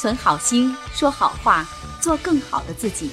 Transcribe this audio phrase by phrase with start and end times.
[0.00, 1.68] 存好心，说好话，
[2.00, 3.10] 做更好的自己。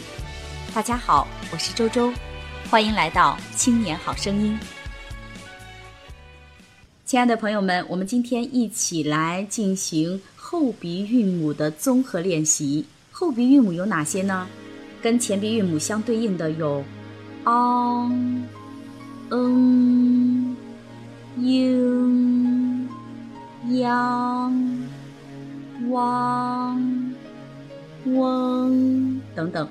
[0.74, 2.14] 大家好，我是周周，
[2.70, 4.58] 欢迎来到《青年好声音》。
[7.04, 12.86] 亲爱的朋友们，我们今天一起来进行后鼻韵母的综合练习。
[13.12, 14.48] 后鼻韵母有哪些呢？
[15.02, 16.82] 跟前鼻韵母相对应的有
[17.44, 18.44] ang、
[19.30, 20.56] n、
[21.38, 22.88] ing、
[23.72, 24.88] yang、
[25.90, 27.14] 汪、
[28.06, 29.68] 嗡等等。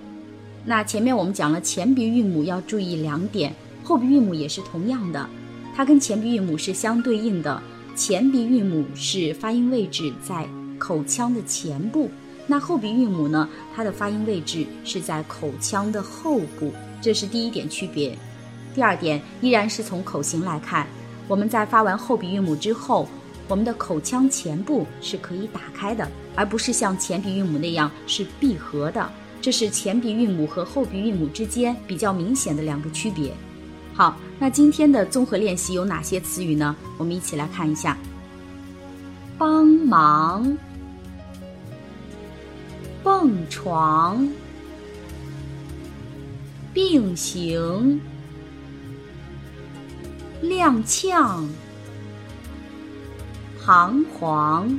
[0.65, 5.29] 那前面我们讲了前鼻韵母要注意两点，后鼻韵母也是同样的，
[5.75, 7.61] 它跟前鼻韵母是相对应的。
[7.95, 10.47] 前鼻韵母是发音位置在
[10.79, 12.11] 口腔的前部。
[12.47, 13.49] 那后鼻韵母呢？
[13.75, 18.17] 它的发音位置是在口腔的后部，这是第一点区别。
[18.75, 20.87] 第二点依然是从口型来看，
[21.27, 23.09] 我们在发完后鼻韵母之后，
[23.49, 29.11] 我们的口腔前部是可以打开的，而不是像前鼻韵母那样是闭合的。
[29.41, 33.33] 这是前鼻韵母和后鼻韵母之间比较明显的两个区别。
[33.95, 36.75] 好，那今天的综合练习有哪些词语呢？
[36.99, 37.97] 我们一起来看一下。
[39.39, 40.57] 帮忙。
[43.05, 44.29] 蹦床，
[46.75, 48.01] 并行，
[50.43, 51.47] 踉跄，
[53.67, 54.79] 彷徨，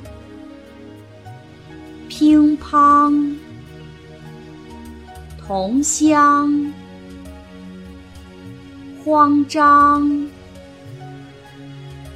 [2.07, 3.35] 乒乓，
[5.37, 6.73] 同乡，
[9.03, 10.29] 慌张，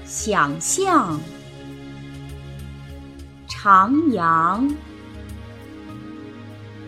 [0.06, 1.20] 想象，
[3.50, 4.74] 徜徉。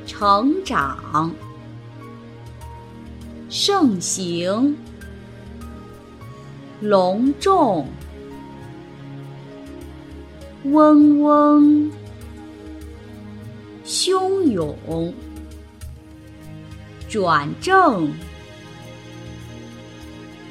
[0.05, 1.29] 成长，
[3.49, 4.77] 盛行，
[6.79, 7.85] 隆重，
[10.65, 11.91] 嗡嗡，
[13.85, 15.13] 汹涌，
[17.09, 18.09] 转正，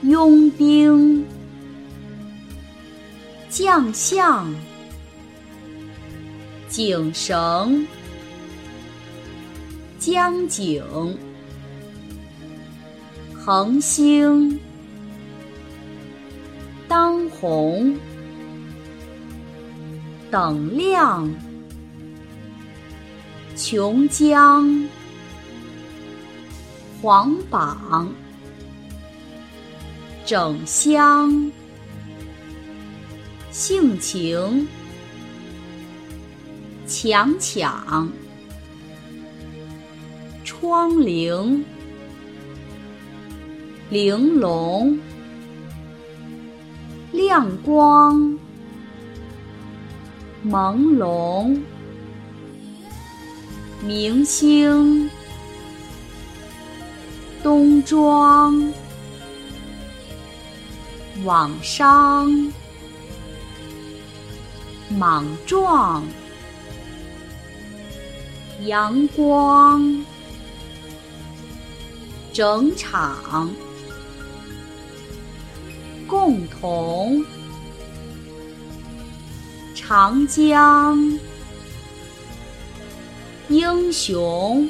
[0.03, 1.25] 佣兵，
[3.49, 4.55] 将相，
[6.69, 7.87] 井绳。
[9.99, 10.85] 江景，
[13.33, 14.61] 恒星，
[16.87, 17.97] 当红，
[20.33, 21.31] 等量，
[23.55, 24.87] 琼浆，
[27.03, 28.11] 黄榜，
[30.25, 31.53] 整箱，
[33.51, 34.67] 性情，
[36.87, 38.11] 强抢。
[40.45, 41.63] 窗棂，
[43.91, 44.99] 玲珑，
[47.13, 48.39] 亮光，
[50.45, 51.57] 朦胧，
[53.81, 55.09] 明星，
[57.43, 58.73] 冬装，
[61.25, 62.53] 网商，
[64.89, 66.05] 莽撞，
[68.65, 70.05] 阳光。
[72.33, 73.51] 整场，
[76.07, 77.23] 共同，
[79.95, 81.19] 长江，
[83.51, 84.67] 英雄，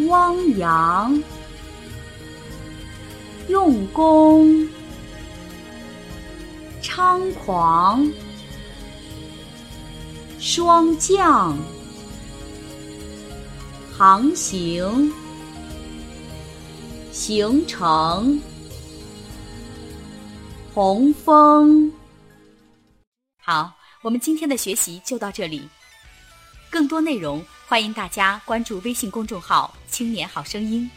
[0.00, 1.22] 汪洋，
[3.48, 4.68] 用功，
[6.82, 8.12] 猖狂，
[10.38, 11.56] 霜降，
[13.96, 15.10] 航行。
[17.10, 18.38] 形成
[20.74, 21.90] 红枫。
[23.44, 23.72] 好，
[24.02, 25.68] 我们今天的学习就到这里。
[26.70, 30.88] 更多内容，欢迎大家关注微信公众号“青年好声音”，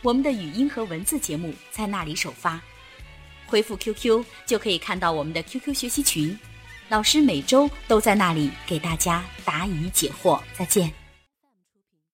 [0.00, 2.58] 我们的语音和文字节目在那里首发。
[3.46, 6.38] 回复 QQ 就可以看到我们的 QQ 学习群，
[6.88, 10.40] 老师每周都在那里给大家答疑解惑。
[10.56, 10.99] 再见。